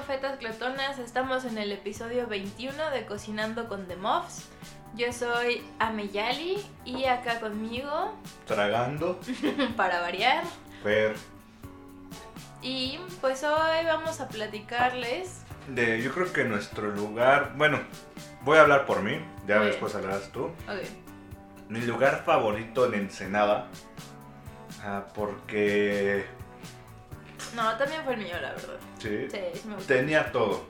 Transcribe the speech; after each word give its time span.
¿Cómo 0.00 0.12
están, 0.12 0.30
mofetas 0.32 0.38
glotonas? 0.38 0.98
Estamos 0.98 1.44
en 1.44 1.58
el 1.58 1.72
episodio 1.72 2.26
21 2.26 2.90
de 2.90 3.06
Cocinando 3.06 3.68
con 3.68 3.86
The 3.86 3.96
Muffs. 3.96 4.48
Yo 4.94 5.12
soy 5.12 5.62
Ameyali 5.78 6.64
y 6.84 7.04
acá 7.04 7.40
conmigo, 7.40 8.14
Tragando. 8.46 9.20
para 9.76 10.00
variar. 10.00 10.44
Fer. 10.82 11.14
Y 12.62 12.98
pues 13.20 13.42
hoy 13.44 13.84
vamos 13.84 14.20
a 14.20 14.28
platicarles. 14.28 15.42
De, 15.68 16.02
yo 16.02 16.12
creo 16.12 16.32
que 16.32 16.44
nuestro 16.44 16.90
lugar. 16.90 17.52
Bueno, 17.56 17.80
voy 18.42 18.58
a 18.58 18.62
hablar 18.62 18.86
por 18.86 19.02
mí. 19.02 19.20
Ya 19.46 19.60
después 19.60 19.94
hablarás 19.94 20.30
tú. 20.32 20.46
Ok. 20.46 20.82
Mi 21.68 21.80
lugar 21.82 22.22
favorito 22.24 22.86
en 22.86 22.94
Ensenada. 22.94 23.66
ah, 24.82 25.04
porque. 25.14 26.26
No, 27.54 27.76
también 27.76 28.02
fue 28.04 28.14
el 28.14 28.20
mío, 28.20 28.40
la 28.40 28.50
verdad. 28.52 28.78
Sí. 29.00 29.28
Me. 29.66 29.76
Tenía 29.86 30.30
todo. 30.30 30.64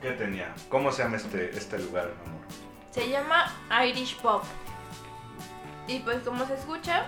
¿Qué 0.00 0.12
tenía? 0.12 0.52
¿Cómo 0.68 0.90
se 0.90 1.02
llama 1.02 1.16
este, 1.16 1.56
este 1.56 1.78
lugar, 1.78 2.12
mi 2.22 2.28
amor? 2.28 2.42
Se 2.90 3.08
llama 3.08 3.52
Irish 3.86 4.16
Pop. 4.16 4.42
Y 5.86 6.00
pues 6.00 6.22
como 6.22 6.46
se 6.46 6.54
escucha, 6.54 7.06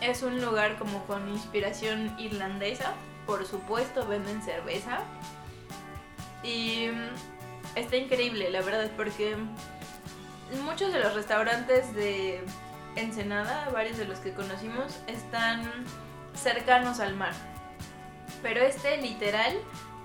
es 0.00 0.22
un 0.22 0.40
lugar 0.40 0.76
como 0.78 1.04
con 1.04 1.28
inspiración 1.28 2.18
irlandesa. 2.18 2.94
Por 3.26 3.46
supuesto, 3.46 4.06
venden 4.06 4.42
cerveza. 4.42 5.00
Y 6.42 6.88
mm, 6.88 7.78
está 7.78 7.96
increíble, 7.96 8.50
la 8.50 8.62
verdad, 8.62 8.90
porque 8.96 9.36
muchos 10.64 10.92
de 10.92 11.00
los 11.00 11.14
restaurantes 11.14 11.94
de 11.94 12.42
Ensenada, 12.96 13.68
varios 13.72 13.96
de 13.98 14.06
los 14.06 14.18
que 14.18 14.32
conocimos, 14.32 15.00
están 15.06 15.62
cercanos 16.34 17.00
al 17.00 17.14
mar. 17.14 17.32
Pero 18.42 18.60
este 18.62 18.96
literal 18.98 19.56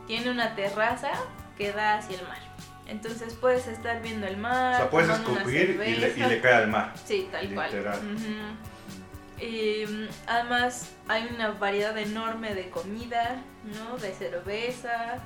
tiene 0.06 0.30
una 0.32 0.56
terraza 0.56 1.12
que 1.58 1.72
da 1.72 1.98
hacia 1.98 2.20
el 2.20 2.28
mar. 2.28 2.40
Entonces 2.88 3.34
puedes 3.34 3.68
estar 3.68 4.02
viendo 4.02 4.28
el 4.28 4.38
mar. 4.38 4.76
O 4.76 4.78
sea, 4.78 4.90
puedes 4.90 5.10
escupir 5.10 5.72
y 5.72 5.78
le, 5.78 5.90
y 5.90 5.96
cerveza. 5.96 6.28
le 6.28 6.42
cae 6.42 6.54
al 6.54 6.68
mar. 6.70 6.94
Sí, 7.04 7.28
tal 7.32 7.54
cual. 7.54 7.72
Y 9.40 9.86
mm, 9.86 10.08
además 10.26 10.92
hay 11.08 11.30
una 11.34 11.52
variedad 11.52 11.98
enorme 11.98 12.56
de 12.56 12.70
comida, 12.70 13.44
¿no? 13.66 13.98
De 13.98 14.12
cerveza. 14.14 15.18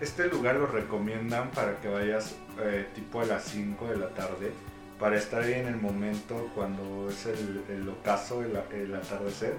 Este 0.00 0.26
lugar 0.26 0.56
lo 0.56 0.66
recomiendan 0.66 1.50
para 1.50 1.76
que 1.80 1.88
vayas 1.88 2.36
eh, 2.58 2.88
tipo 2.94 3.20
a 3.20 3.24
las 3.26 3.44
5 3.44 3.86
de 3.88 3.96
la 3.98 4.08
tarde. 4.08 4.52
Para 4.98 5.16
estar 5.16 5.42
ahí 5.42 5.52
en 5.54 5.66
el 5.66 5.76
momento 5.76 6.50
cuando 6.54 7.10
es 7.10 7.26
el, 7.26 7.62
el 7.68 7.86
ocaso, 7.88 8.42
el, 8.42 8.56
el 8.72 8.94
atardecer. 8.94 9.56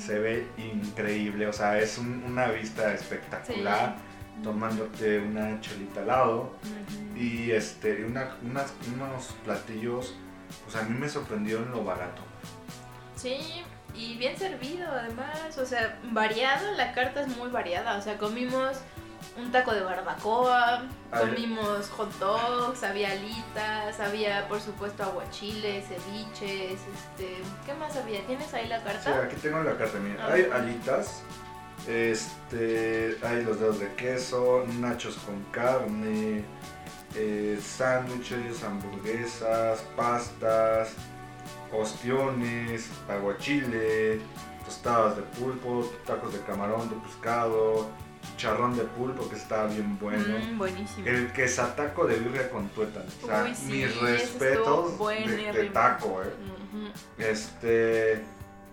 Se 0.00 0.18
ve 0.18 0.46
increíble, 0.58 1.46
o 1.46 1.52
sea, 1.52 1.78
es 1.78 1.98
un- 1.98 2.24
una 2.26 2.48
vista 2.48 2.92
espectacular, 2.92 3.94
tomándote 4.42 5.20
una 5.20 5.60
chelita 5.60 6.00
al 6.00 6.06
lado 6.08 6.52
y 7.16 7.52
este, 7.52 8.04
una- 8.04 8.36
unas- 8.42 8.72
unos 8.92 9.26
platillos, 9.44 10.16
pues 10.64 10.74
a 10.76 10.82
mí 10.88 10.98
me 10.98 11.08
sorprendieron 11.08 11.70
lo 11.70 11.84
barato. 11.84 12.22
Sí, 13.14 13.62
y 13.94 14.16
bien 14.18 14.36
servido 14.36 14.88
además, 14.90 15.56
o 15.58 15.64
sea, 15.66 16.00
variado, 16.10 16.72
la 16.72 16.92
carta 16.92 17.20
es 17.20 17.36
muy 17.36 17.50
variada, 17.50 17.98
o 17.98 18.02
sea, 18.02 18.18
comimos 18.18 18.78
un 19.36 19.50
taco 19.50 19.72
de 19.72 19.80
barbacoa, 19.82 20.82
comimos 21.10 21.88
hot 21.90 22.12
dogs, 22.18 22.82
había 22.82 23.12
alitas, 23.12 23.98
había 24.00 24.46
por 24.48 24.60
supuesto 24.60 25.02
aguachiles, 25.04 25.86
ceviches, 25.88 26.72
este, 26.80 27.38
¿qué 27.64 27.74
más 27.78 27.96
había? 27.96 28.20
¿Tienes 28.26 28.52
ahí 28.54 28.68
la 28.68 28.78
Sí, 28.78 28.84
carta? 28.84 29.22
aquí 29.24 29.36
tengo 29.36 29.62
la 29.62 29.76
carta, 29.76 29.98
mira, 29.98 30.26
Ah. 30.26 30.32
hay 30.34 30.44
alitas, 30.52 31.22
este, 31.88 33.16
hay 33.22 33.42
los 33.44 33.58
dedos 33.58 33.80
de 33.80 33.92
queso, 33.94 34.64
nachos 34.80 35.16
con 35.24 35.42
carne, 35.50 36.44
eh, 37.14 37.58
sándwiches, 37.60 38.62
hamburguesas, 38.64 39.80
pastas, 39.96 40.90
ostiones, 41.72 42.88
aguachile, 43.08 44.20
tostadas 44.64 45.16
de 45.16 45.22
pulpo, 45.22 45.90
tacos 46.06 46.32
de 46.32 46.40
camarón, 46.40 46.88
de 46.90 46.96
pescado, 46.96 47.88
chicharrón 48.42 48.76
de 48.76 48.82
pulpo 48.82 49.28
que 49.28 49.36
está 49.36 49.66
bien 49.66 49.98
bueno. 50.00 50.38
Mm, 50.38 50.58
buenísimo. 50.58 51.06
El 51.06 51.32
quesataco 51.32 52.06
de 52.06 52.16
birria 52.16 52.50
con 52.50 52.68
tuétano. 52.70 53.06
O 53.22 53.26
sea, 53.26 53.44
Uy, 53.44 53.54
sí, 53.54 53.72
mis 53.72 54.00
respetos 54.00 54.98
de, 54.98 55.70
taco, 55.72 56.22
eh. 56.22 56.34
Ujú. 56.72 56.88
Este. 57.18 58.24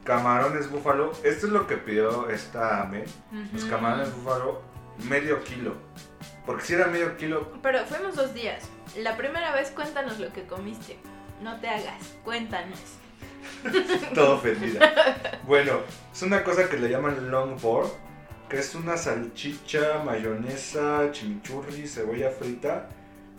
Camarones 0.04 0.72
búfalo. 0.72 1.12
Esto 1.24 1.46
es 1.46 1.52
lo 1.54 1.68
que 1.68 1.78
pidió 1.78 2.30
esta 2.30 2.82
Ame. 2.82 3.04
Los 3.54 3.64
Ujú. 3.64 3.70
camarones 3.72 4.12
búfalo, 4.16 4.62
medio 5.08 5.44
kilo. 5.44 5.76
Porque 6.48 6.66
si 6.66 6.74
era 6.74 6.88
medio 6.88 7.16
kilo, 7.18 7.52
Pero 7.62 7.86
fuimos 7.86 8.16
dos 8.16 8.34
días. 8.34 8.64
La 8.98 9.18
primera 9.18 9.54
vez 9.54 9.70
cuéntanos 9.70 10.18
lo 10.20 10.34
que 10.34 10.48
comiste. 10.48 10.98
No 11.44 11.60
te 11.60 11.70
hagas, 11.70 12.16
cuéntanos. 12.24 12.80
todo 14.16 14.36
ofendida. 14.38 14.94
Bueno, 15.46 15.80
es 16.14 16.22
una 16.22 16.44
cosa 16.44 16.70
que 16.70 16.78
le 16.78 16.90
llaman 16.90 17.32
long 17.32 17.60
board. 17.60 17.90
Que 18.50 18.58
es 18.60 18.74
una 18.76 18.98
salchicha, 18.98 20.02
mayonesa, 20.04 21.12
chimichurri, 21.12 21.88
cebolla 21.88 22.32
frita. 22.32 22.88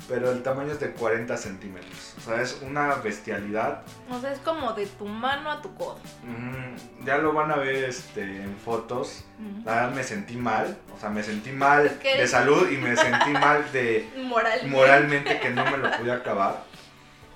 Pero 0.09 0.31
el 0.33 0.43
tamaño 0.43 0.73
es 0.73 0.81
de 0.81 0.93
40 0.93 1.37
centímetros. 1.37 2.15
O 2.17 2.21
sea, 2.23 2.41
es 2.41 2.63
una 2.63 2.95
bestialidad. 2.95 3.83
O 4.09 4.19
sea, 4.19 4.33
es 4.33 4.39
como 4.39 4.73
de 4.73 4.87
tu 4.87 5.05
mano 5.05 5.51
a 5.51 5.61
tu 5.61 5.75
codo. 5.75 5.99
Mm, 6.25 7.05
ya 7.05 7.19
lo 7.19 7.35
van 7.35 7.51
a 7.51 7.57
ver 7.57 7.85
este, 7.85 8.23
en 8.23 8.57
fotos. 8.57 9.25
La 9.67 9.75
verdad 9.75 9.95
me 9.95 10.03
sentí 10.03 10.37
mal, 10.37 10.79
o 10.97 10.99
sea, 10.99 11.11
me 11.11 11.23
sentí 11.23 11.51
mal 11.53 11.99
¿Qué 12.03 12.17
de 12.17 12.27
salud 12.27 12.71
y 12.71 12.79
me 12.79 12.97
sentí 12.97 13.31
mal 13.33 13.71
de 13.73 14.09
Moralmente. 14.25 14.69
moralmente 14.69 15.39
que 15.41 15.51
no 15.51 15.65
me 15.71 15.77
lo 15.77 15.91
pude 15.99 16.13
acabar. 16.13 16.65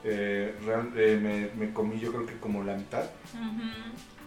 Eh, 0.02 0.56
real- 0.64 0.92
eh, 0.96 1.18
me, 1.20 1.66
me 1.66 1.72
comí 1.74 1.98
yo 2.00 2.12
creo 2.12 2.24
que 2.24 2.38
como 2.38 2.62
la 2.64 2.76
mitad. 2.76 3.04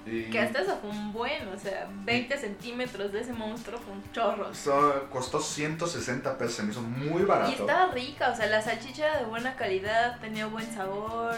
Y 0.09 0.29
Que 0.29 0.39
hasta 0.39 0.61
eso 0.61 0.77
fue 0.81 0.89
un 0.89 1.11
buen, 1.13 1.47
o 1.49 1.57
sea, 1.59 1.87
20 2.05 2.37
centímetros 2.37 3.11
de 3.11 3.21
ese 3.21 3.33
monstruo 3.33 3.79
fue 3.79 3.93
un 3.93 4.03
chorro. 4.11 4.53
so- 4.53 5.07
costó 5.09 5.39
160 5.41 6.37
pesos, 6.37 6.55
se 6.55 6.63
me 6.63 6.71
hizo 6.71 6.81
muy 6.81 7.21
Y 7.23 7.25
barato. 7.25 7.51
estaba 7.51 7.91
rica, 7.93 8.31
o 8.31 8.35
sea, 8.35 8.45
la 8.47 8.61
salchicha 8.61 9.05
era 9.05 9.19
de 9.19 9.25
buena 9.25 9.55
calidad, 9.55 10.19
tenía 10.19 10.45
buen 10.47 10.71
sabor. 10.73 11.35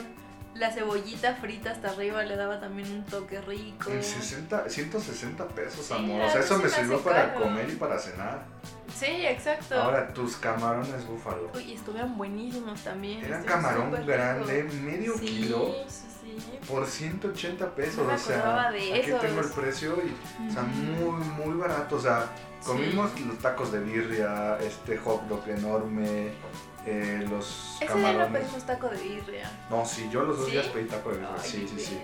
La 0.56 0.72
cebollita 0.72 1.36
frita 1.36 1.72
hasta 1.72 1.90
arriba 1.92 2.24
le 2.24 2.36
daba 2.36 2.60
también 2.60 2.92
un 2.92 3.04
toque 3.06 3.40
rico. 3.40 3.92
En 3.92 4.04
60, 4.04 4.68
160 4.68 5.48
pesos, 5.50 5.86
Sí, 5.86 5.94
amor. 5.94 6.22
O 6.22 6.30
sea, 6.32 6.42
eso 6.42 6.58
me 6.58 6.68
sirvió 6.68 7.00
para 7.02 7.34
caro. 7.34 7.44
comer 7.44 7.70
y 7.70 7.76
para 7.76 7.98
cenar. 8.00 8.46
Sí, 8.94 9.06
exacto. 9.06 9.80
Ahora, 9.80 10.12
tus 10.12 10.36
camarones 10.38 11.06
búfalo. 11.06 11.52
Uy, 11.56 11.74
estuvieron 11.74 12.18
buenísimos 12.18 12.82
también. 12.82 13.24
Era 13.24 13.38
estuvieron 13.40 13.62
camarón 13.92 14.06
grande, 14.06 14.64
ricos. 14.64 14.74
medio 14.82 15.14
sí, 15.20 15.26
kilo. 15.26 15.66
Sí, 15.88 15.96
sí, 16.19 16.19
Por 16.68 16.86
180 16.86 17.76
pesos, 17.76 18.06
No 18.08 18.14
o 18.14 18.18
sea, 18.18 18.72
de 18.72 18.78
aquí 18.94 19.10
esos. 19.10 19.22
tengo 19.22 19.42
el 19.42 19.50
precio 19.50 19.96
y, 20.04 20.48
o 20.50 20.52
sea, 20.54 20.64
muy, 20.64 21.24
muy 21.46 21.58
barato, 21.58 21.96
o 21.96 22.00
sea, 22.02 22.26
comimos 22.66 23.20
los 23.22 23.38
tacos 23.40 23.72
de 23.72 23.80
birria, 23.80 24.58
este 24.60 24.98
hot 24.98 25.24
dog 25.28 25.48
enorme, 25.48 26.32
eh, 26.86 27.26
los 27.30 27.78
Ese 27.82 27.86
día 27.86 27.96
no 27.96 28.02
camarones. 28.04 28.42
pedimos 28.44 28.66
taco 28.66 28.88
de 28.90 28.98
birria. 29.02 29.52
No, 29.70 29.86
sí, 29.86 30.10
yo 30.12 30.24
los 30.24 30.38
dos 30.38 30.46
¿Sí? 30.48 30.52
días 30.54 30.68
pedí 30.68 30.86
taco 30.86 31.10
de 31.10 31.18
birria, 31.20 31.36
Ay, 31.42 31.50
sí, 31.50 31.68
sí, 31.70 31.80
sí. 31.80 32.00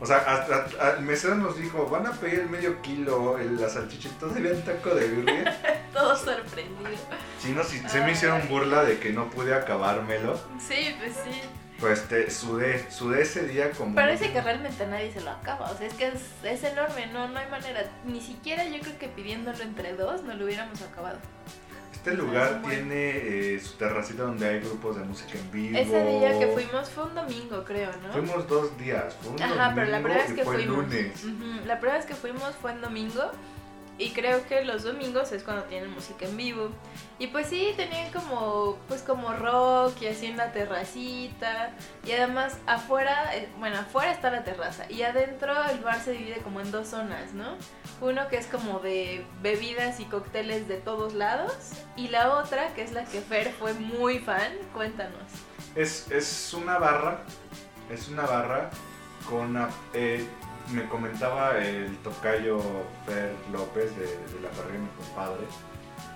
O 0.00 0.06
sea, 0.06 0.16
hasta, 0.18 0.56
hasta- 0.64 0.96
el 0.98 1.04
mesero 1.04 1.36
nos 1.36 1.56
dijo, 1.56 1.86
van 1.86 2.06
a 2.06 2.10
pedir 2.12 2.40
el 2.40 2.50
medio 2.50 2.82
kilo, 2.82 3.38
el, 3.38 3.58
la 3.60 3.68
salchichita, 3.68 4.28
¿serían 4.34 4.60
taco 4.64 4.90
de 4.94 5.06
birria? 5.06 5.56
Todo 5.94 6.16
sorprendido. 6.16 6.90
sí, 7.40 7.52
no, 7.52 7.62
sí, 7.62 7.80
se 7.88 8.00
me 8.00 8.10
hicieron 8.12 8.46
burla 8.48 8.82
de 8.82 8.98
que 8.98 9.10
no 9.12 9.30
pude 9.30 9.54
acabármelo, 9.54 10.36
Sí, 10.58 10.94
pues 10.98 11.12
sí. 11.24 11.40
Pues 11.84 11.98
este, 12.00 12.30
sudé, 12.30 12.90
sudé 12.90 13.20
ese 13.20 13.46
día 13.46 13.70
como... 13.72 13.94
Parece 13.94 14.32
que 14.32 14.40
realmente 14.40 14.86
nadie 14.86 15.12
se 15.12 15.20
lo 15.20 15.30
acaba. 15.32 15.70
O 15.70 15.76
sea, 15.76 15.86
es 15.86 15.92
que 15.92 16.06
es, 16.08 16.22
es 16.42 16.64
enorme, 16.64 17.08
no, 17.08 17.28
no 17.28 17.38
hay 17.38 17.46
manera. 17.50 17.84
Ni 18.06 18.22
siquiera 18.22 18.64
yo 18.64 18.80
creo 18.80 18.98
que 18.98 19.08
pidiéndolo 19.08 19.62
entre 19.62 19.92
dos 19.92 20.22
no 20.22 20.34
lo 20.34 20.46
hubiéramos 20.46 20.80
acabado. 20.80 21.18
Este 21.92 22.14
lugar 22.14 22.62
tiene 22.62 23.10
eh, 23.54 23.60
su 23.62 23.74
terracita 23.74 24.22
donde 24.22 24.48
hay 24.48 24.60
grupos 24.60 24.96
de 24.96 25.04
música 25.04 25.38
en 25.38 25.50
vivo. 25.52 25.78
Ese 25.78 26.04
día 26.06 26.38
que 26.38 26.46
fuimos 26.48 26.88
fue 26.88 27.04
un 27.04 27.14
domingo, 27.16 27.62
creo, 27.64 27.90
¿no? 28.02 28.12
Fuimos 28.14 28.48
dos 28.48 28.78
días. 28.78 29.14
Fue 29.20 29.32
un 29.32 29.42
Ajá, 29.42 29.72
pero 29.74 29.90
la 29.90 29.98
domingo 29.98 30.08
primera 30.08 30.22
vez 30.24 30.32
que 30.32 30.44
fue 30.44 30.54
fuimos. 30.56 30.76
lunes. 30.84 31.24
Ujú, 31.24 31.66
La 31.66 31.80
primera 31.80 31.98
vez 31.98 32.06
que 32.06 32.14
fuimos 32.14 32.54
fue 32.62 32.72
en 32.72 32.80
domingo. 32.80 33.30
Y 33.96 34.10
creo 34.10 34.44
que 34.46 34.64
los 34.64 34.82
domingos 34.82 35.30
es 35.30 35.44
cuando 35.44 35.64
tienen 35.64 35.90
música 35.90 36.26
en 36.26 36.36
vivo. 36.36 36.70
Y 37.18 37.28
pues 37.28 37.46
sí, 37.46 37.72
tenían 37.76 38.10
como, 38.12 38.76
pues 38.88 39.02
como 39.02 39.32
rock 39.34 40.02
y 40.02 40.08
así 40.08 40.26
en 40.26 40.36
la 40.36 40.50
terracita. 40.50 41.70
Y 42.04 42.10
además 42.12 42.58
afuera, 42.66 43.36
eh, 43.36 43.48
bueno, 43.58 43.78
afuera 43.78 44.10
está 44.10 44.30
la 44.30 44.42
terraza. 44.42 44.90
Y 44.90 45.02
adentro 45.02 45.54
el 45.70 45.78
bar 45.78 46.00
se 46.00 46.12
divide 46.12 46.38
como 46.38 46.60
en 46.60 46.72
dos 46.72 46.88
zonas, 46.88 47.34
¿no? 47.34 47.56
Uno 48.00 48.26
que 48.28 48.36
es 48.36 48.46
como 48.46 48.80
de 48.80 49.24
bebidas 49.42 50.00
y 50.00 50.06
cócteles 50.06 50.66
de 50.66 50.78
todos 50.78 51.14
lados. 51.14 51.54
Y 51.96 52.08
la 52.08 52.34
otra, 52.34 52.74
que 52.74 52.82
es 52.82 52.90
la 52.90 53.04
que 53.04 53.20
Fer 53.20 53.52
fue 53.52 53.74
muy 53.74 54.18
fan, 54.18 54.52
cuéntanos. 54.72 55.22
Es, 55.76 56.10
es 56.10 56.52
una 56.52 56.78
barra, 56.78 57.20
es 57.90 58.08
una 58.08 58.22
barra 58.22 58.70
con 59.28 59.56
eh, 59.92 60.26
me 60.72 60.88
comentaba 60.88 61.58
el 61.58 61.96
tocayo 61.98 62.60
Fer 63.06 63.34
López 63.52 63.96
de, 63.96 64.06
de 64.06 64.40
la 64.40 64.50
de 64.50 64.78
mi 64.78 64.88
compadre 64.96 65.46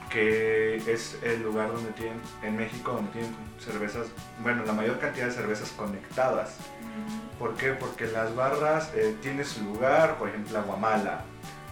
que 0.08 0.76
es 0.90 1.18
el 1.22 1.42
lugar 1.42 1.72
donde 1.72 1.92
tienen, 1.92 2.20
en 2.42 2.56
México, 2.56 2.92
donde 2.92 3.10
tienen 3.12 3.34
cervezas, 3.58 4.06
bueno, 4.42 4.64
la 4.64 4.72
mayor 4.72 4.98
cantidad 4.98 5.26
de 5.26 5.32
cervezas 5.32 5.70
conectadas. 5.72 6.56
¿Por 7.38 7.54
qué? 7.54 7.72
Porque 7.72 8.06
las 8.06 8.34
barras 8.34 8.90
eh, 8.94 9.16
tiene 9.22 9.44
su 9.44 9.62
lugar, 9.62 10.16
por 10.16 10.28
ejemplo, 10.28 10.52
la 10.54 10.62
Guamala, 10.62 11.24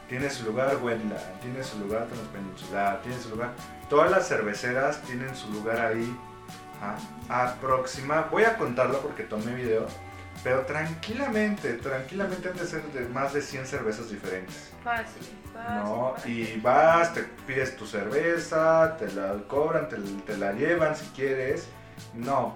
tiene 0.08 0.30
su 0.30 0.44
lugar 0.44 0.76
Wendland, 0.82 1.40
tiene 1.40 1.64
su 1.64 1.78
lugar 1.78 2.06
Transpeninsular, 2.06 3.02
tiene 3.02 3.18
su 3.18 3.30
lugar. 3.30 3.52
Todas 3.88 4.10
las 4.10 4.28
cerveceras 4.28 5.02
tienen 5.02 5.34
su 5.34 5.50
lugar 5.50 5.80
ahí. 5.80 6.16
ah, 6.80 6.96
aproxima, 7.28 8.28
voy 8.30 8.44
a 8.44 8.56
contarlo 8.56 9.00
porque 9.00 9.24
tomé 9.24 9.54
video, 9.54 9.86
pero 10.46 10.64
tranquilamente, 10.64 11.72
tranquilamente 11.72 12.48
han 12.48 12.56
de 12.56 12.66
ser 12.68 12.80
de 12.92 13.00
más 13.08 13.32
de 13.32 13.42
100 13.42 13.66
cervezas 13.66 14.08
diferentes. 14.10 14.70
Fácil, 14.84 15.26
fácil. 15.52 15.74
¿no? 15.74 16.12
fácil. 16.14 16.38
Y 16.56 16.60
vas, 16.60 17.12
te 17.14 17.24
pides 17.48 17.76
tu 17.76 17.84
cerveza, 17.84 18.96
te 18.96 19.10
la 19.10 19.34
cobran, 19.48 19.88
te, 19.88 19.96
te 20.24 20.36
la 20.36 20.52
llevan 20.52 20.94
si 20.94 21.04
quieres. 21.06 21.66
No, 22.14 22.54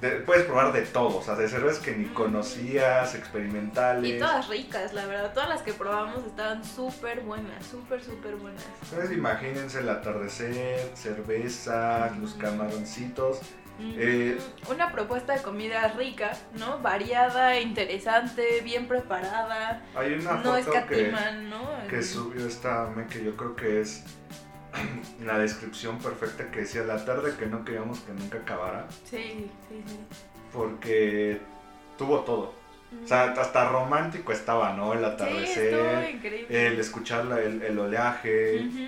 de- 0.00 0.16
puedes 0.22 0.46
probar 0.46 0.72
de 0.72 0.82
todo, 0.82 1.18
o 1.18 1.22
sea, 1.22 1.36
de 1.36 1.48
cervezas 1.48 1.78
que 1.78 1.94
ni 1.94 2.06
conocías, 2.06 3.14
experimentales. 3.14 4.16
Y 4.16 4.18
todas 4.18 4.48
ricas, 4.48 4.92
la 4.92 5.06
verdad. 5.06 5.32
Todas 5.32 5.48
las 5.48 5.62
que 5.62 5.72
probamos 5.74 6.24
estaban 6.26 6.64
súper 6.64 7.20
buenas, 7.20 7.64
súper, 7.64 8.02
súper 8.02 8.34
buenas. 8.34 8.64
Entonces 8.90 9.16
imagínense 9.16 9.78
el 9.78 9.88
atardecer, 9.90 10.90
cerveza, 10.96 12.10
los 12.20 12.34
camaroncitos. 12.34 13.38
Eh, 13.80 14.38
Una 14.68 14.90
propuesta 14.90 15.34
de 15.34 15.42
comida 15.42 15.86
rica, 15.96 16.32
¿no? 16.58 16.80
Variada, 16.80 17.60
interesante, 17.60 18.60
bien 18.62 18.88
preparada. 18.88 19.82
Hay 19.94 20.14
una 20.14 20.32
no 20.34 20.54
foto 20.54 20.72
que, 20.72 20.78
escatiman, 20.78 21.48
¿no? 21.50 21.68
que 21.88 22.02
subió 22.02 22.46
esta 22.46 22.86
me 22.94 23.06
que 23.06 23.22
yo 23.24 23.36
creo 23.36 23.54
que 23.54 23.80
es 23.80 24.04
la 25.24 25.38
descripción 25.38 25.98
perfecta 25.98 26.50
que 26.50 26.60
decía 26.60 26.82
la 26.82 27.04
tarde 27.04 27.34
que 27.38 27.46
no 27.46 27.64
queríamos 27.64 28.00
que 28.00 28.12
nunca 28.12 28.38
acabara 28.38 28.86
Sí, 29.04 29.50
sí, 29.68 29.82
sí. 29.86 29.98
porque 30.52 31.40
tuvo 31.96 32.20
todo. 32.20 32.54
O 33.04 33.06
sea, 33.06 33.24
hasta 33.32 33.68
romántico 33.68 34.32
estaba, 34.32 34.72
¿no? 34.72 34.94
El 34.94 35.04
atardecer, 35.04 36.18
el 36.48 36.80
escuchar 36.80 37.26
la- 37.26 37.40
el, 37.40 37.60
el 37.62 37.78
oleaje. 37.78 38.66
Ujú. 38.66 38.86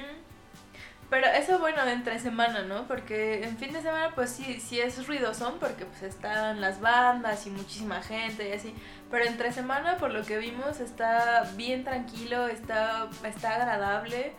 Pero 1.10 1.26
eso 1.26 1.58
bueno 1.58 1.84
entre 1.88 2.20
semana, 2.20 2.62
¿no? 2.62 2.86
Porque 2.86 3.42
en 3.42 3.58
fin 3.58 3.72
de 3.72 3.82
semana 3.82 4.12
pues 4.14 4.30
sí, 4.30 4.60
sí 4.60 4.80
es 4.80 5.08
ruidosón 5.08 5.58
porque 5.58 5.84
pues 5.84 6.02
están 6.02 6.60
las 6.60 6.80
bandas 6.80 7.48
y 7.48 7.50
muchísima 7.50 8.00
gente 8.00 8.48
y 8.48 8.52
así. 8.52 8.72
Pero 9.10 9.24
entre 9.24 9.52
semana 9.52 9.96
por 9.96 10.12
lo 10.12 10.22
que 10.22 10.38
vimos 10.38 10.78
está 10.78 11.50
bien 11.56 11.82
tranquilo, 11.82 12.46
está, 12.46 13.08
está 13.24 13.56
agradable, 13.56 14.32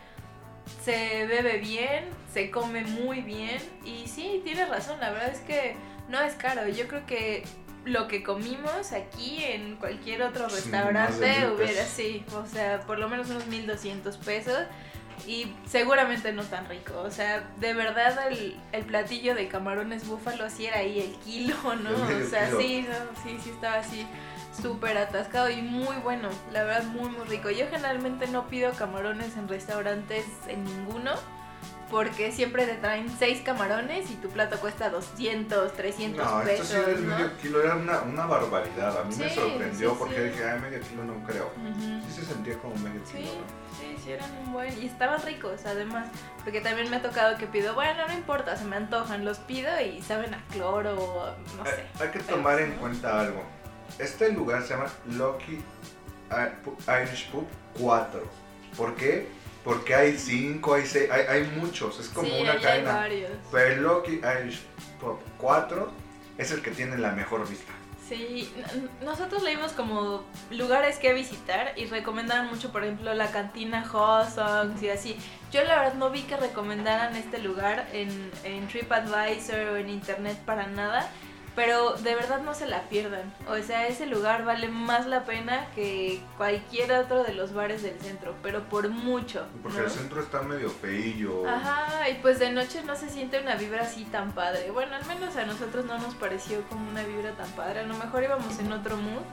se 0.82 1.28
bebe 1.28 1.58
bien, 1.58 2.06
se 2.32 2.50
come 2.50 2.86
muy 2.86 3.20
bien 3.22 3.60
y 3.84 4.08
sí, 4.08 4.42
tienes 4.46 4.70
razón, 4.70 4.98
la 5.02 5.10
verdad 5.10 5.30
es 5.30 5.42
que 5.42 5.76
no 6.08 6.22
es 6.22 6.36
caro. 6.36 6.70
Yo 6.70 6.88
creo 6.88 7.06
que 7.06 7.44
lo 7.84 8.08
que 8.08 8.24
comimos 8.24 8.94
aquí 8.94 9.44
en 9.44 9.76
cualquier 9.76 10.22
otro 10.22 10.50
Sí, 10.50 10.56
restaurante 10.56 11.40
mil 11.40 11.52
hubiera, 11.52 11.84
sí, 11.84 12.24
o 12.34 12.46
sea, 12.46 12.80
por 12.82 12.98
lo 12.98 13.10
menos 13.10 13.30
unos 13.30 13.48
1200 13.48 14.16
pesos 14.18 14.68
y 15.28 15.54
seguramente 15.66 16.32
no 16.34 16.44
tan 16.44 16.68
rico. 16.68 16.94
O 17.02 17.12
sea, 17.12 17.44
de 17.60 17.74
verdad 17.74 18.28
el, 18.28 18.60
el 18.72 18.86
platillo 18.86 19.36
de 19.36 19.48
camarones 19.48 20.08
búfalo 20.08 20.50
sí 20.50 20.66
era 20.66 20.80
ahí 20.80 21.00
el 21.00 21.16
kilo, 21.20 21.56
¿no? 21.84 22.10
El 22.10 22.24
O 22.24 22.30
sea, 22.30 22.48
kilo. 22.48 22.60
sí, 22.60 22.88
no, 22.88 23.24
sí, 23.24 23.38
sí 23.44 23.50
estaba 23.50 23.76
así 23.78 24.08
súper 24.62 24.98
atascado 24.98 25.50
y 25.50 25.62
muy 25.62 25.96
bueno, 25.98 26.30
la 26.52 26.64
verdad 26.64 26.84
muy 26.84 27.10
muy 27.10 27.26
rico. 27.28 27.50
Yo 27.50 27.66
generalmente 27.70 28.28
no 28.28 28.48
pido 28.48 28.72
camarones 28.74 29.38
en 29.38 29.48
restaurantes 29.48 30.26
en 30.48 30.64
ninguno. 30.64 31.12
Porque 31.92 32.32
siempre 32.32 32.66
te 32.66 32.76
traen 32.76 33.10
6 33.20 33.42
camarones 33.42 34.10
y 34.10 34.16
tu 34.16 34.30
plato 34.30 34.58
cuesta 34.60 34.90
200, 34.90 35.74
300 35.74 36.26
No, 36.26 36.42
esto 36.42 36.50
pesos. 36.64 36.68
sí 36.68 36.76
del 36.92 37.08
¿no? 37.10 37.16
medio 37.18 37.38
kilo 37.38 37.62
era 37.62 37.76
una, 37.76 38.00
una 38.02 38.26
barbaridad. 38.26 38.98
A 38.98 39.04
mí 39.04 39.14
me 39.18 39.28
Sí, 39.30 39.36
sorprendió 39.36 39.90
sí, 39.92 39.96
porque 40.00 40.16
sí. 40.16 40.22
dije, 40.24 40.50
ay, 40.50 40.60
medio 40.62 40.80
kilo 40.82 41.04
no 41.04 41.22
creo. 41.28 41.52
Ujú. 41.58 42.02
Sí 42.08 42.14
se 42.22 42.26
sentía 42.26 42.58
como 42.60 42.76
medio 42.78 43.02
Sí, 43.06 43.18
kilo. 43.18 43.32
¿no? 43.34 43.78
sí, 43.78 43.96
sí, 44.04 44.12
eran 44.14 44.32
un 44.38 44.54
buen. 44.54 44.82
Y 44.82 44.86
estaban 44.86 45.22
ricos, 45.22 45.66
además. 45.66 46.08
Porque 46.46 46.62
también 46.62 46.90
me 46.90 46.96
ha 46.96 47.02
tocado 47.02 47.38
que 47.38 47.46
pido, 47.46 47.74
bueno, 47.76 48.08
no 48.08 48.14
importa, 48.14 48.56
se 48.56 48.64
me 48.64 48.78
antojan, 48.78 49.26
los 49.26 49.40
pido 49.40 49.70
y 49.82 50.02
saben 50.02 50.34
a 50.34 50.42
cloro 50.52 50.96
o 50.98 51.36
no 51.58 51.66
sé. 51.66 51.72
Hay, 52.00 52.06
hay 52.08 52.12
que 52.14 52.20
Pero, 52.20 52.38
tomar 52.38 52.60
en 52.62 52.72
cuenta 52.76 53.20
algo. 53.20 53.44
Este 54.00 54.32
lugar 54.32 54.64
se 54.64 54.70
llama 54.70 54.86
Lucky 55.10 55.62
Irish 56.88 57.30
Pub 57.32 57.46
4. 57.80 58.22
¿Por 58.78 58.96
qué? 58.96 59.28
Porque 59.64 59.94
hay 59.94 60.18
5, 60.18 60.74
hay 60.74 60.86
6, 60.86 61.12
hay, 61.12 61.22
hay 61.28 61.44
muchos. 61.58 62.00
Es 62.00 62.10
como 62.10 62.28
sí, 62.28 62.38
una 62.42 62.54
hay 62.54 62.60
cadena. 62.62 62.94
varios. 62.96 63.32
Pero 63.52 63.74
el 63.74 63.84
Lucky 63.84 64.22
Irish 64.42 64.62
Pub 65.00 65.20
4 65.38 65.92
es 66.38 66.52
el 66.52 66.62
que 66.62 66.72
tiene 66.72 66.98
la 66.98 67.12
mejor 67.12 67.48
vista. 67.48 67.72
Sí, 68.10 68.52
nosotros 69.06 69.42
leímos 69.42 69.72
como 69.72 70.26
lugares 70.50 70.98
que 70.98 71.14
visitar 71.14 71.72
y 71.78 71.86
recomendaban 71.86 72.48
mucho, 72.48 72.70
por 72.72 72.84
ejemplo, 72.84 73.14
la 73.14 73.32
cantina 73.32 73.86
Hossongs 73.90 74.84
y 74.84 74.90
así. 74.90 75.18
Yo 75.54 75.64
la 75.64 75.78
verdad 75.78 75.94
no 75.94 76.10
vi 76.10 76.24
que 76.24 76.36
recomendaran 76.36 77.16
este 77.16 77.40
lugar 77.40 77.88
en, 77.94 78.32
en 78.44 78.68
TripAdvisor 78.68 79.60
o 79.60 79.78
en 79.78 79.90
internet 79.90 80.38
para 80.46 80.68
nada, 80.68 81.10
pero 81.56 81.94
de 81.98 82.16
verdad 82.16 82.42
no 82.42 82.54
se 82.54 82.66
la 82.66 82.84
pierdan. 82.84 83.34
O 83.48 83.58
sea, 83.62 83.88
ese 83.88 84.06
lugar 84.06 84.46
vale 84.46 84.70
más 84.70 85.06
la 85.06 85.26
pena 85.26 85.68
que 85.76 86.22
cualquier 86.38 86.92
otro 86.94 87.24
de 87.24 87.34
los 87.34 87.54
bares 87.54 87.84
del 87.84 88.00
centro, 88.00 88.36
pero 88.42 88.64
por 88.64 88.90
mucho. 88.90 89.46
Porque 89.62 89.80
¿no? 89.80 89.86
el 89.86 89.92
centro 89.92 90.22
está 90.22 90.42
medio 90.42 90.70
feillo. 90.70 91.48
Ajá, 91.48 92.10
y 92.10 92.16
pues 92.16 92.40
de 92.40 92.52
noche 92.52 92.84
no 92.84 92.96
se 92.96 93.10
siente 93.10 93.40
una 93.40 93.56
vibra 93.56 93.82
así 93.82 94.06
tan 94.06 94.32
padre. 94.32 94.72
Bueno, 94.72 94.96
al 94.96 95.06
menos 95.06 95.36
a 95.36 95.46
nosotros 95.46 95.86
no 95.86 95.98
nos 95.98 96.16
pareció 96.16 96.62
como 96.70 96.90
una 96.90 97.04
vibra 97.04 97.32
tan 97.32 97.50
padre. 97.52 97.82
A 97.82 97.84
lo 97.84 97.96
mejor 97.96 98.24
íbamos 98.24 98.58
en 98.60 98.72
otro 98.72 98.96
mood, 98.96 99.24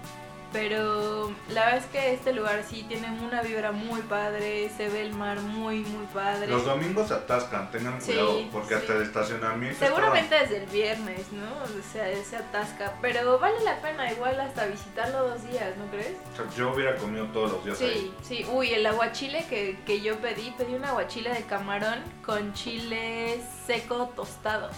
pero 0.53 1.31
la 1.51 1.65
verdad 1.67 1.79
es 1.79 1.87
que 1.87 2.15
este 2.15 2.33
lugar 2.33 2.65
sí 2.69 2.85
tiene 2.89 3.11
una 3.21 3.43
vibra 3.43 3.73
muy 3.73 4.01
padre, 4.03 4.71
se 4.77 4.89
ve 4.89 5.03
el 5.03 5.13
mar 5.15 5.41
muy, 5.41 5.81
muy 5.81 6.07
padre. 6.07 6.47
Los 6.47 6.65
domingos 6.65 7.09
se 7.09 7.15
atascan, 7.15 7.71
tengan 7.71 8.01
Sí, 8.01 8.13
cuidado, 8.13 8.41
porque 8.53 8.69
sí. 8.69 8.75
hasta 8.75 8.93
el 8.95 9.03
estacionamiento. 9.03 9.79
Seguramente 9.79 10.35
desde 10.35 10.59
el 10.65 10.67
viernes, 10.67 11.33
¿no? 11.33 11.47
O 11.65 11.93
sea, 11.93 12.07
se 12.25 12.37
atasca, 12.37 12.95
pero 13.03 13.39
vale 13.39 13.61
la 13.65 13.81
pena 13.81 14.11
igual 14.13 14.41
hasta 14.41 14.67
visitarlo 14.67 15.29
dos 15.29 15.43
días, 15.51 15.77
¿no 15.77 15.87
crees? 15.91 16.09
estaba- 16.09 16.49
o 16.49 16.51
sea, 16.51 16.57
yo 16.59 16.73
hubiera 16.73 16.97
comido 16.97 17.27
todos 17.27 17.53
los 17.53 17.65
días 17.65 17.79
Sí, 17.79 17.85
ahí. 17.85 18.15
sí. 18.23 18.47
Uy, 18.53 18.73
el 18.73 18.87
aguachile 18.87 19.45
que, 19.49 19.79
que 19.87 20.01
yo 20.01 20.19
pedí, 20.19 20.53
pedí 20.57 20.75
un 20.75 20.85
aguachile 20.85 21.33
de 21.33 21.43
camarón 21.43 22.03
con 22.25 22.53
chile 22.55 23.41
seco 23.67 24.11
tostado. 24.17 24.71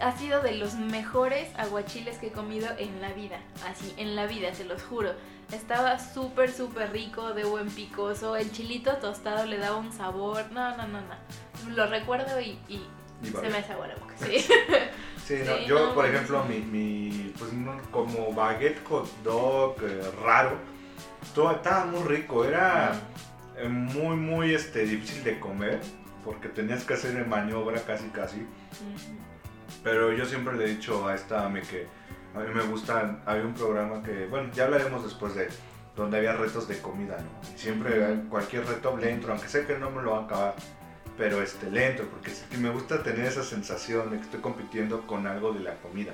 Ha 0.00 0.16
sido 0.16 0.42
de 0.42 0.52
los 0.52 0.74
mejores 0.74 1.48
aguachiles 1.56 2.18
que 2.18 2.28
he 2.28 2.32
comido 2.32 2.68
en 2.78 3.00
la 3.00 3.12
vida. 3.12 3.40
Así, 3.68 3.94
en 3.96 4.14
la 4.14 4.26
vida, 4.26 4.54
se 4.54 4.64
los 4.64 4.82
juro. 4.82 5.12
Estaba 5.52 5.98
súper, 5.98 6.52
súper 6.52 6.92
rico, 6.92 7.32
de 7.32 7.44
buen 7.44 7.70
picoso. 7.70 8.36
El 8.36 8.50
chilito 8.52 8.96
tostado 8.96 9.46
le 9.46 9.58
daba 9.58 9.76
un 9.76 9.92
sabor. 9.92 10.50
No, 10.52 10.76
no, 10.76 10.86
no, 10.86 11.00
no. 11.00 11.74
Lo 11.74 11.86
recuerdo 11.86 12.40
y, 12.40 12.58
y 12.68 12.86
Y 13.22 13.28
se 13.28 13.48
me 13.48 13.58
hace 13.58 13.72
agua 13.72 13.88
la 13.88 13.94
boca. 13.96 14.14
Sí. 14.26 14.40
Sí, 15.26 15.42
no, 15.44 15.56
Sí, 15.56 15.64
yo 15.66 15.86
no, 15.86 15.94
por 15.94 16.06
ejemplo, 16.06 16.44
mi, 16.44 16.60
mi, 16.60 17.32
pues 17.36 17.50
como 17.90 18.32
baguette 18.32 18.80
hot 18.86 19.08
dog 19.24 19.76
eh, 19.82 20.00
raro, 20.22 20.56
todo 21.34 21.50
estaba 21.50 21.84
muy 21.84 22.02
rico, 22.04 22.44
era 22.44 22.92
eh, 23.56 23.68
muy, 23.68 24.16
muy 24.16 24.54
este, 24.54 24.84
difícil 24.84 25.24
de 25.24 25.40
comer, 25.40 25.80
porque 26.24 26.48
tenías 26.48 26.84
que 26.84 26.94
hacer 26.94 27.26
maniobra 27.26 27.82
casi, 27.82 28.06
casi. 28.10 28.46
Pero 29.82 30.12
yo 30.12 30.24
siempre 30.24 30.56
le 30.56 30.64
he 30.64 30.68
dicho 30.68 31.06
a 31.06 31.14
esta 31.14 31.46
Ame 31.46 31.62
que 31.62 31.86
a 32.34 32.40
mí 32.40 32.54
me 32.54 32.62
gusta, 32.62 33.20
había 33.24 33.44
un 33.44 33.54
programa 33.54 34.02
que, 34.02 34.26
bueno, 34.26 34.50
ya 34.52 34.64
hablaremos 34.64 35.02
después 35.02 35.34
de, 35.34 35.48
donde 35.96 36.18
había 36.18 36.34
retos 36.34 36.68
de 36.68 36.78
comida, 36.78 37.16
¿no? 37.18 37.54
Y 37.54 37.58
siempre 37.58 38.20
cualquier 38.28 38.66
reto 38.66 38.96
le 38.96 39.10
entro, 39.10 39.32
aunque 39.32 39.48
sé 39.48 39.64
que 39.66 39.78
no 39.78 39.90
me 39.90 40.02
lo 40.02 40.12
va 40.12 40.18
a 40.18 40.24
acabar, 40.24 40.54
pero 41.16 41.42
este, 41.42 41.70
le 41.70 41.86
entro, 41.86 42.06
porque 42.06 42.30
sí 42.30 42.44
que 42.50 42.58
me 42.58 42.68
gusta 42.70 43.02
tener 43.02 43.26
esa 43.26 43.42
sensación 43.42 44.10
de 44.10 44.18
que 44.18 44.24
estoy 44.24 44.40
compitiendo 44.40 45.06
con 45.06 45.26
algo 45.26 45.52
de 45.52 45.60
la 45.60 45.76
comida. 45.76 46.12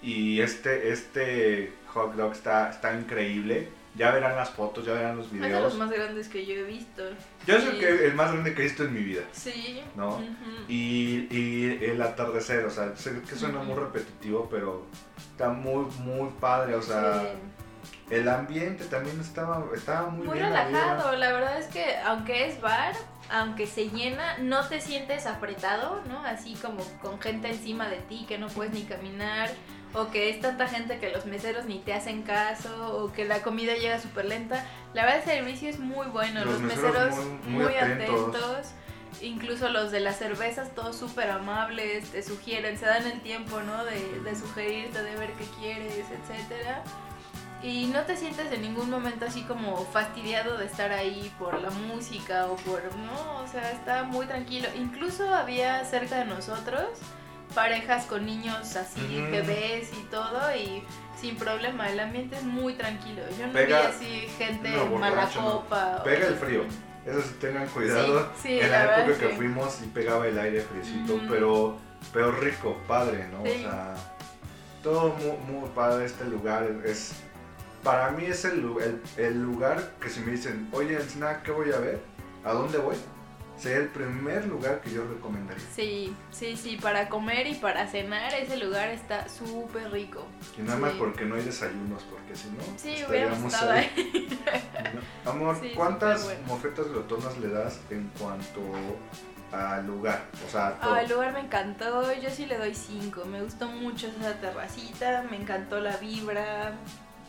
Y 0.00 0.40
este, 0.40 0.90
este 0.90 1.72
hot 1.88 2.14
dog 2.14 2.32
está, 2.32 2.70
está 2.70 2.94
increíble, 2.98 3.68
Ya 3.96 4.10
verán 4.10 4.34
las 4.34 4.50
fotos, 4.50 4.84
ya 4.84 4.92
verán 4.94 5.16
los 5.16 5.26
Es 5.26 5.32
de 5.32 5.38
los 5.38 5.48
videos. 5.48 5.74
más 5.76 5.90
grandes 5.90 6.28
que 6.28 6.44
yo 6.44 6.54
he 6.54 6.62
visto. 6.64 7.02
Yo 7.46 7.60
Sí. 7.60 7.66
soy 7.66 7.78
que 7.78 8.06
el 8.06 8.14
más 8.14 8.32
grande 8.32 8.52
que 8.54 8.62
he 8.62 8.64
visto 8.64 8.84
en 8.84 8.92
mi 8.92 9.00
vida. 9.04 9.22
Sí. 9.32 9.82
¿No? 9.94 10.16
ujú. 10.16 10.24
Y, 10.68 11.28
y 11.30 11.78
el 11.84 12.02
atardecer, 12.02 12.64
o 12.64 12.70
sea, 12.70 12.96
sé 12.96 13.20
que 13.22 13.36
suena 13.36 13.58
muy 13.60 13.72
Ujú. 13.76 13.84
repetitivo, 13.84 14.48
pero 14.50 14.84
está 15.30 15.50
muy, 15.50 15.84
muy 16.00 16.28
padre, 16.40 16.74
o 16.74 16.82
sea, 16.82 17.20
Sí. 17.22 17.28
el 18.10 18.28
ambiente 18.28 18.84
también 18.86 19.20
estaba, 19.20 19.64
estaba 19.74 20.08
muy, 20.10 20.26
Muy 20.26 20.38
bien. 20.38 20.52
la 20.52 20.64
vibra. 20.66 20.80
relajado, 20.86 21.16
la 21.16 21.32
verdad 21.32 21.58
es 21.58 21.66
que 21.68 21.96
aunque 22.04 22.48
es 22.48 22.60
bar, 22.60 22.94
aunque 23.30 23.66
se 23.68 23.90
llena, 23.90 24.38
no 24.38 24.66
te 24.66 24.80
sientes 24.80 25.26
apretado, 25.26 26.02
¿no? 26.08 26.20
Así 26.24 26.54
como 26.56 26.82
con 27.00 27.20
gente 27.20 27.48
encima 27.48 27.88
de 27.88 27.98
ti 27.98 28.24
que 28.28 28.38
no 28.38 28.48
puedes 28.48 28.72
ni 28.74 28.82
caminar, 28.82 29.50
o 29.94 30.10
que 30.10 30.28
es 30.30 30.40
tanta 30.40 30.66
gente 30.68 30.98
que 30.98 31.10
los 31.10 31.24
meseros 31.26 31.64
ni 31.66 31.78
te 31.78 31.94
hacen 31.94 32.22
caso, 32.22 32.98
o 32.98 33.12
que 33.12 33.24
la 33.24 33.42
comida 33.42 33.74
llega 33.74 34.00
súper 34.00 34.24
lenta. 34.26 34.64
La 34.92 35.04
verdad 35.04 35.18
el 35.20 35.24
servicio 35.24 35.68
es 35.70 35.78
muy 35.78 36.06
bueno, 36.08 36.44
Los 36.44 36.54
los, 36.54 36.62
meseros 36.62 36.92
meseros 36.94 37.14
muy- 37.16 37.52
muy, 37.54 37.64
muy 37.64 37.74
atentos. 37.76 38.28
atentos. 38.36 38.66
Incluso 39.20 39.68
los 39.68 39.92
de 39.92 40.00
las 40.00 40.18
cervezas, 40.18 40.74
todos 40.74 40.96
súper 40.96 41.30
amables, 41.30 42.10
te 42.10 42.22
sugieren, 42.22 42.76
se 42.76 42.86
dan 42.86 43.06
el 43.06 43.20
tiempo, 43.22 43.60
¿no? 43.60 43.84
De, 43.84 44.20
de 44.20 44.34
sugerirte, 44.36 45.02
de 45.02 45.14
ver 45.16 45.30
qué 45.34 45.44
quieres, 45.60 46.04
etcétera. 46.10 46.82
Y 47.62 47.86
no 47.86 48.02
te 48.02 48.16
sientes 48.16 48.52
en 48.52 48.60
ningún 48.60 48.90
momento 48.90 49.24
así 49.24 49.42
como 49.44 49.76
fastidiado 49.86 50.58
de 50.58 50.66
estar 50.66 50.92
ahí 50.92 51.32
por 51.38 51.58
la 51.62 51.70
música 51.70 52.46
o 52.48 52.56
por... 52.56 52.82
No, 52.96 53.36
o 53.42 53.46
sea, 53.46 53.70
está 53.70 54.02
muy 54.02 54.26
tranquilo. 54.26 54.68
Incluso 54.76 55.32
había 55.32 55.82
cerca 55.86 56.16
de 56.18 56.24
nosotros 56.26 56.88
parejas 57.54 58.04
con 58.06 58.26
niños 58.26 58.76
así, 58.76 59.20
bebés 59.30 59.90
y 59.92 60.02
todo 60.10 60.40
y 60.56 60.82
sin 61.20 61.36
problema, 61.36 61.88
el 61.90 62.00
ambiente 62.00 62.36
es 62.36 62.42
muy 62.42 62.74
tranquilo. 62.74 63.22
Yo 63.38 63.46
no 63.46 63.52
Pega- 63.52 63.80
vi 63.82 63.86
así 63.86 64.28
gente 64.36 64.70
no, 64.70 64.86
mala 64.98 65.28
no. 65.34 65.42
copa. 65.42 65.98
o- 66.00 66.04
Pega 66.04 66.26
el 66.26 66.34
frío. 66.34 66.62
Eso 67.06 67.20
sí, 67.22 67.34
tengan 67.40 67.66
cuidado. 67.68 68.30
Sí, 68.42 68.48
sí, 68.48 68.60
en 68.60 68.70
la 68.70 68.84
época 69.02 69.18
que 69.18 69.28
sí. 69.30 69.36
fuimos 69.36 69.72
sí 69.74 69.90
pegaba 69.92 70.26
el 70.26 70.38
aire 70.38 70.62
fresito, 70.62 71.20
pero, 71.28 71.76
pero 72.12 72.32
rico, 72.32 72.76
padre, 72.88 73.28
¿no? 73.30 73.42
O 73.42 73.46
sea, 73.46 73.94
todo 74.82 75.10
muy, 75.10 75.36
muy 75.60 75.68
padre 75.70 76.06
este 76.06 76.24
lugar. 76.24 76.66
Es, 76.84 77.12
para 77.82 78.10
mí 78.10 78.24
es 78.24 78.44
el, 78.46 78.60
el, 78.80 79.02
el 79.18 79.42
lugar 79.42 79.92
que 80.00 80.08
si 80.08 80.20
me 80.20 80.32
dicen, 80.32 80.68
oye, 80.72 80.96
el 80.96 81.02
snack, 81.02 81.42
¿qué 81.42 81.50
voy 81.52 81.70
a 81.72 81.78
ver? 81.78 82.00
¿A 82.42 82.52
dónde 82.52 82.78
voy? 82.78 82.96
Sería 83.56 83.78
el 83.78 83.88
primer 83.88 84.46
lugar 84.46 84.80
que 84.80 84.90
yo 84.90 85.04
recomendaría. 85.06 85.64
Sí, 85.74 86.14
sí, 86.32 86.56
sí, 86.56 86.76
para 86.76 87.08
comer 87.08 87.46
y 87.46 87.54
para 87.54 87.86
cenar 87.86 88.34
ese 88.34 88.56
lugar 88.56 88.88
está 88.88 89.28
súper 89.28 89.90
rico. 89.92 90.26
Y 90.58 90.62
nada 90.62 90.78
más 90.78 90.92
Sí. 90.92 90.96
porque 90.98 91.24
no 91.24 91.36
hay 91.36 91.42
desayunos, 91.44 92.02
porque 92.04 92.34
si 92.36 92.48
no, 92.50 92.62
Sí, 92.76 92.94
estaríamos 92.94 93.52
estado 93.54 93.72
ahí. 93.72 93.90
ahí. 93.96 94.40
No. 95.24 95.30
Amor, 95.30 95.56
Sí, 95.60 95.70
¿cuántas 95.74 96.24
bueno. 96.24 96.40
mofetas 96.46 96.88
glotonas 96.88 97.38
le 97.38 97.48
das 97.48 97.80
en 97.90 98.10
cuanto 98.18 98.60
al 99.52 99.86
lugar? 99.86 100.24
O 100.46 100.50
sea. 100.50 100.76
Ah, 100.82 101.00
el 101.02 101.10
lugar 101.10 101.32
me 101.32 101.40
encantó, 101.40 102.12
yo 102.12 102.30
sí 102.30 102.46
le 102.46 102.58
doy 102.58 102.74
5. 102.74 103.24
Me 103.24 103.40
gustó 103.42 103.66
mucho 103.68 104.08
esa 104.08 104.34
terracita, 104.40 105.24
me 105.30 105.36
encantó 105.36 105.80
la 105.80 105.96
vibra. 105.96 106.72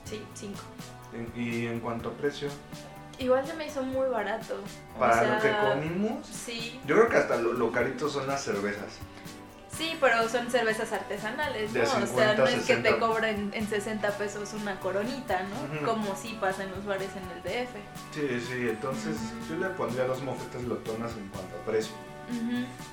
Sí, 0.03 0.22
5. 0.34 0.60
En- 1.13 1.32
y 1.41 1.67
en 1.67 1.79
cuanto 1.79 2.10
a 2.10 2.13
precio, 2.13 2.50
Igual 3.20 3.46
se 3.48 3.54
me 3.54 3.68
hizo 3.68 3.82
muy 3.84 4.08
barato. 4.10 4.56
o 4.96 5.00
para 5.00 5.20
sea, 5.20 5.36
lo 5.36 5.42
que 5.42 5.70
comimos, 5.70 6.26
Sí, 6.28 6.80
yo 6.86 6.96
creo 6.96 7.10
que 7.10 7.18
hasta 7.18 7.38
lo, 7.38 7.54
lo 7.54 7.72
carito 7.72 8.10
son 8.10 8.28
las 8.28 8.44
cervezas. 8.44 8.98
sí, 9.72 9.98
pero 10.02 10.28
son 10.30 10.50
cervezas 10.52 10.92
artesanales, 10.92 11.72
¿no? 11.74 11.82
O 11.82 11.86
sea, 11.86 12.06
50, 12.08 12.36
no 12.36 12.48
es 12.48 12.54
que 12.66 12.76
te 12.78 12.90
60. 12.90 13.00
cobren 13.00 13.52
en 13.54 13.68
60 13.68 14.10
pesos 14.18 14.54
una 14.54 14.80
coronita, 14.80 15.44
¿no? 15.44 15.86
Como 15.86 16.16
sí 16.16 16.38
pasa 16.42 16.64
en 16.64 16.72
los 16.72 16.86
bares 16.86 17.10
en 17.16 17.24
el 17.38 17.44
DF. 17.44 17.74
Sí, 18.14 18.40
sí, 18.48 18.70
entonces 18.70 19.18
yo 19.50 19.56
le 19.58 19.68
pondría 19.76 20.06
dos 20.06 20.22
mofetas 20.22 20.64
glotonas 20.64 21.12
en 21.14 21.28
cuanto 21.30 21.56
a 21.56 21.60
precio. 21.66 21.94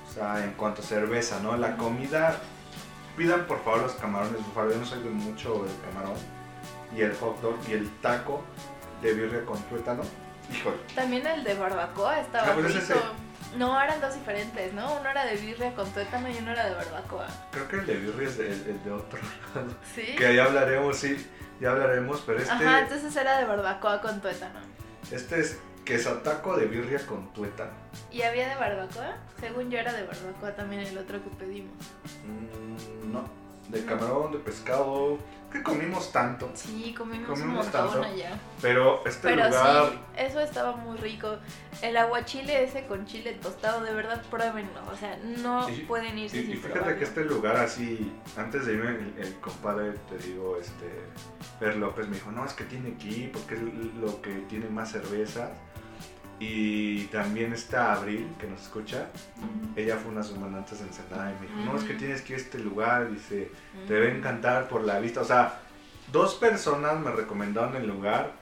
O 0.08 0.12
sea, 0.14 0.44
en 0.44 0.52
cuanto 0.52 0.82
a 0.82 0.84
cerveza, 0.84 1.40
¿no? 1.42 1.56
La 1.56 1.76
comida, 1.76 2.36
pidan 3.16 3.46
por 3.46 3.62
favor 3.64 3.82
los 3.82 3.92
camarones, 3.92 4.40
por 4.42 4.54
favor, 4.54 4.72
yo 4.72 4.78
no 4.78 4.86
soy 4.86 5.02
de 5.02 5.10
mucho 5.10 5.64
el 5.64 5.72
camarón. 5.90 6.16
Y 6.96 7.00
el 7.00 7.14
hot 7.16 7.40
dog 7.40 7.56
y 7.68 7.72
el 7.72 7.88
taco 8.00 8.42
de 9.02 9.12
birria 9.14 9.44
con 9.44 9.60
tuétano. 9.64 10.02
Híjole. 10.52 10.76
También 10.94 11.26
el 11.26 11.44
de 11.44 11.54
barbacoa 11.54 12.20
estaba 12.20 12.48
Ah, 12.48 12.54
pues 12.54 12.74
rico. 12.88 13.00
No, 13.56 13.80
eran 13.80 14.00
dos 14.00 14.14
diferentes, 14.14 14.72
¿no? 14.72 14.98
Uno 14.98 15.08
era 15.10 15.24
de 15.26 15.36
birria 15.36 15.74
con 15.74 15.88
tuétano 15.92 16.28
y 16.30 16.36
uno 16.38 16.52
era 16.52 16.66
de 16.68 16.74
barbacoa. 16.74 17.26
Creo 17.50 17.68
que 17.68 17.76
el 17.76 17.86
de 17.86 17.94
birria 17.96 18.28
es 18.28 18.38
el, 18.38 18.46
el 18.66 18.82
de 18.84 18.90
otro 18.92 19.18
lado. 19.54 19.74
¿Sí? 19.94 20.14
Que 20.16 20.34
ya 20.34 20.44
hablaremos, 20.44 20.96
sí, 20.96 21.26
ya 21.60 21.72
hablaremos, 21.72 22.22
pero 22.26 22.38
este, 22.38 22.50
Ajá, 22.52 22.80
entonces 22.80 23.14
era 23.14 23.38
de 23.38 23.44
barbacoa 23.44 24.00
con 24.00 24.20
tuétano. 24.20 24.58
este 25.10 25.40
es 25.40 25.58
quesataco 25.84 26.56
de 26.56 26.66
birria 26.66 27.04
con 27.06 27.32
tuétano. 27.32 27.72
¿Y 28.10 28.22
había 28.22 28.48
de 28.48 28.54
barbacoa? 28.54 29.16
Según 29.40 29.70
yo 29.70 29.78
era 29.78 29.92
de 29.92 30.04
barbacoa 30.04 30.52
también 30.54 30.82
el 30.82 30.96
otro 30.96 31.22
que 31.22 31.30
pedimos. 31.30 31.72
Mm, 32.26 33.12
no, 33.12 33.24
de 33.68 33.84
camarón, 33.84 34.32
de 34.32 34.38
pescado. 34.38 35.18
Que 35.52 35.62
comimos 35.62 36.10
tanto? 36.12 36.50
Sí, 36.54 36.94
comimos, 36.96 37.28
Comimos 37.28 37.48
un 37.48 37.54
montón 37.72 37.90
tanto. 37.92 38.02
allá. 38.08 38.30
Pero 38.60 39.02
este 39.06 39.28
Pero 39.28 39.46
lugar, 39.48 39.90
sí, 39.92 39.98
eso 40.16 40.40
estaba 40.40 40.76
muy 40.76 40.96
rico. 40.96 41.36
El 41.82 41.96
aguachile 41.96 42.64
ese 42.64 42.86
con 42.86 43.06
chile 43.06 43.34
tostado, 43.40 43.82
de 43.82 43.92
verdad, 43.92 44.22
pruébenlo. 44.30 44.80
O 44.92 44.96
sea, 44.96 45.16
no 45.38 45.68
Y- 45.68 45.82
pueden 45.82 46.18
irse 46.18 46.38
y, 46.38 46.40
y 46.40 46.44
sin 46.46 46.54
fíjate 46.56 46.72
probarlo. 46.72 46.98
que 46.98 47.04
este 47.04 47.24
lugar 47.24 47.56
así, 47.56 48.12
antes 48.36 48.66
de 48.66 48.72
irme, 48.72 48.90
el, 48.90 49.14
el 49.18 49.34
compadre, 49.40 49.92
te 50.08 50.18
digo, 50.26 50.56
este, 50.60 51.00
Per 51.60 51.76
López 51.76 52.08
me 52.08 52.14
dijo, 52.16 52.30
no, 52.32 52.44
es 52.44 52.52
que 52.54 52.64
tiene 52.64 52.96
ir 53.04 53.30
porque 53.32 53.54
es 53.54 53.60
lo 54.00 54.20
que 54.22 54.30
tiene 54.48 54.68
más 54.68 54.90
cervezas. 54.92 55.50
Y 56.44 57.04
también 57.12 57.52
está 57.52 57.92
Abril, 57.92 58.26
que 58.40 58.48
nos 58.48 58.62
escucha, 58.62 59.06
ella 59.76 59.96
fue 59.96 60.10
una 60.10 60.24
semana 60.24 60.58
antes 60.58 60.80
de 60.80 60.86
Ensenada 60.86 61.30
y 61.30 61.40
me 61.40 61.46
dijo, 61.46 61.72
no, 61.72 61.78
es 61.78 61.84
que 61.84 61.94
tienes 61.94 62.20
que 62.22 62.32
ir 62.32 62.38
a 62.40 62.42
este 62.42 62.58
lugar, 62.58 63.12
dice, 63.12 63.52
te 63.86 63.94
Ujú. 63.94 64.02
va 64.02 64.08
a 64.08 64.16
encantar 64.18 64.68
por 64.68 64.82
la 64.82 64.98
vista. 64.98 65.20
O 65.20 65.24
sea, 65.24 65.60
dos 66.10 66.34
personas 66.34 66.98
me 66.98 67.12
recomendaron 67.12 67.76
el 67.76 67.86
lugar, 67.86 68.32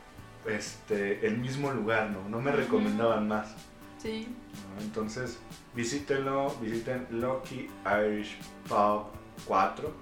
este, 0.47 1.27
el 1.27 1.37
mismo 1.37 1.71
lugar, 1.73 2.09
¿no? 2.09 2.27
No 2.31 2.41
me 2.41 2.53
recomendaban 2.53 3.29
más. 3.29 3.55
Sí. 3.99 4.35
¿no? 4.77 4.83
Entonces, 4.83 5.39
visítenlo, 5.75 6.55
visiten 6.63 7.07
Lucky 7.11 7.69
Irish 7.85 8.39
Pub 8.67 9.09
4. 9.45 9.93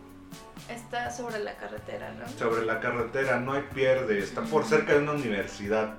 Está 0.69 1.11
sobre 1.11 1.39
la 1.39 1.55
carretera, 1.57 2.13
¿no? 2.13 2.29
Sobre 2.29 2.67
la 2.67 2.79
carretera, 2.79 3.41
no 3.41 3.53
hay 3.55 3.63
pierde, 3.75 4.19
está 4.19 4.43
por 4.43 4.65
cerca 4.67 4.93
de 4.93 4.99
una 4.99 5.13
universidad. 5.13 5.95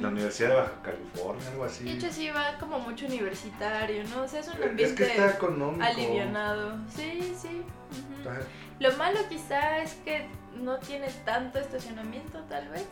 La 0.00 0.08
Universidad 0.08 0.48
de 0.48 0.54
Baja 0.54 0.72
California, 0.82 1.48
algo 1.50 1.64
así. 1.64 1.84
De 1.84 1.92
hecho, 1.92 2.10
sí 2.10 2.30
va 2.30 2.56
como 2.58 2.78
mucho 2.78 3.04
universitario, 3.06 4.02
¿no? 4.04 4.22
O 4.22 4.28
sea, 4.28 4.40
es 4.40 4.48
un 4.48 4.54
es 4.62 4.68
ambiente 4.70 4.94
que 4.94 5.10
está 5.10 5.30
económico. 5.32 5.84
alivianado. 5.84 6.78
Sí, 6.94 7.34
sí. 7.38 7.62
Lo 8.78 8.92
malo 8.96 9.18
quizá 9.28 9.78
es 9.82 9.92
que 10.04 10.26
no 10.54 10.78
tiene 10.78 11.08
tanto 11.26 11.58
estacionamiento, 11.58 12.40
tal 12.48 12.68
vez. 12.70 12.86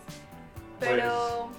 Pero 0.81 1.51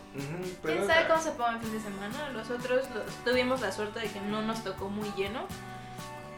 pero- 0.62 0.76
quién 0.76 0.88
sabe 0.88 1.08
cómo 1.08 1.22
se 1.22 1.32
ponga 1.32 1.52
el 1.54 1.60
fin 1.62 1.72
de 1.72 1.80
semana. 1.80 2.30
Nosotros 2.32 2.88
los- 2.94 3.06
tuvimos 3.24 3.62
la 3.62 3.72
suerte 3.72 4.02
de 4.02 4.08
que 4.10 4.22
no 4.22 4.42
nos 4.44 4.64
tocó 4.64 4.88
muy 4.90 5.12
lleno. 5.18 5.46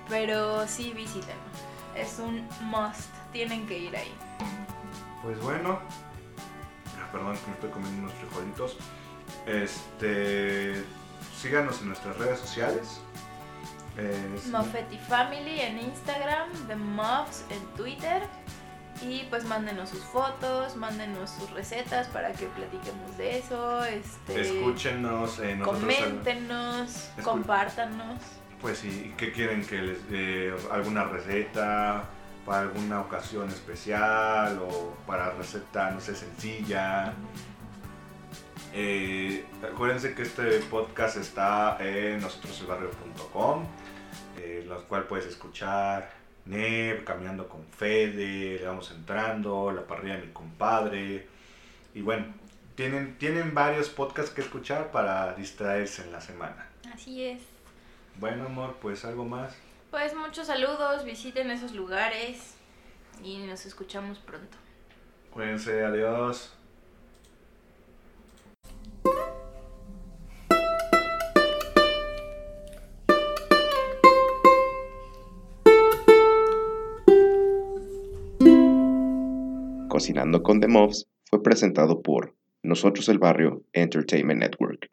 Pero 0.09 0.65
sí 0.67 0.93
visítenlo. 0.95 1.33
Es 1.97 2.19
un 2.19 2.47
must. 2.61 3.09
Tienen 3.31 3.65
que 3.67 3.77
ir 3.77 3.95
ahí. 3.95 4.13
Pues 5.23 5.39
bueno, 5.41 5.79
ah, 6.97 7.11
perdón 7.11 7.35
que 7.37 7.47
me 7.47 7.53
estoy 7.53 7.69
comiendo 7.71 8.01
unos 8.03 8.13
frijolitos. 8.13 8.77
Este, 9.45 10.83
síganos 11.39 11.81
en 11.81 11.87
nuestras 11.89 12.17
redes 12.17 12.39
sociales. 12.39 12.99
Es- 13.97 14.51
Family 15.07 15.59
en 15.61 15.79
Instagram, 15.79 16.49
The 16.67 16.75
Muffs 16.75 17.43
en 17.49 17.63
Twitter. 17.75 18.23
Y 19.01 19.25
pues 19.29 19.45
mándenos 19.45 19.89
sus 19.89 20.03
fotos, 20.03 20.75
mándenos 20.75 21.29
sus 21.29 21.51
recetas 21.51 22.07
para 22.07 22.31
que 22.33 22.47
platiquemos 22.47 23.15
de 23.15 23.37
eso. 23.37 23.83
Este, 23.85 24.41
Escúchenos, 24.41 25.37
eh, 25.39 25.59
coméntenos, 25.63 27.09
Escu- 27.17 27.21
compártanos. 27.23 28.19
Pues 28.61 28.79
sí, 28.79 29.13
¿qué 29.17 29.31
quieren 29.31 29.65
que 29.65 29.81
les 29.81 30.09
dé? 30.09 30.53
¿Alguna 30.71 31.03
receta? 31.05 32.05
¿Para 32.45 32.61
alguna 32.61 33.01
ocasión 33.01 33.49
especial? 33.49 34.59
¿O 34.59 34.95
para 35.05 35.31
receta, 35.31 35.91
no 35.91 35.99
sé, 35.99 36.15
sencilla? 36.15 37.13
Eh, 38.73 39.45
acuérdense 39.63 40.13
que 40.13 40.23
este 40.23 40.59
podcast 40.69 41.17
está 41.17 41.77
en 41.79 42.19
nosotroselbarrio.com, 42.19 43.65
eh, 44.39 44.65
los 44.67 44.83
cual 44.83 45.03
puedes 45.03 45.25
escuchar 45.25 46.09
Neb, 46.45 47.03
Caminando 47.03 47.47
con 47.47 47.63
Fede, 47.65 48.57
Le 48.59 48.65
Vamos 48.65 48.91
Entrando, 48.91 49.71
La 49.71 49.85
Parrilla 49.85 50.15
de 50.17 50.27
mi 50.27 50.33
compadre. 50.33 51.27
Y 51.93 52.01
bueno, 52.01 52.25
tienen, 52.75 53.17
tienen 53.17 53.53
varios 53.53 53.89
podcasts 53.89 54.31
que 54.31 54.41
escuchar 54.41 54.91
para 54.91 55.33
distraerse 55.33 56.03
en 56.03 56.11
la 56.11 56.21
semana. 56.21 56.67
Así 56.93 57.23
es. 57.23 57.56
Bueno, 58.19 58.45
amor, 58.45 58.77
pues 58.81 59.05
algo 59.05 59.25
más. 59.25 59.55
Pues 59.91 60.15
muchos 60.15 60.47
saludos, 60.47 61.05
visiten 61.05 61.51
esos 61.51 61.73
lugares 61.73 62.55
y 63.23 63.37
nos 63.45 63.65
escuchamos 63.65 64.17
pronto. 64.19 64.57
Cuídense, 65.31 65.83
adiós. 65.83 66.53
Cocinando 79.87 80.43
con 80.43 80.59
The 80.59 80.67
Mobs 80.67 81.07
fue 81.29 81.41
presentado 81.41 82.01
por 82.01 82.35
Nosotros 82.63 83.09
el 83.09 83.19
Barrio 83.19 83.63
Entertainment 83.73 84.41
Network. 84.41 84.89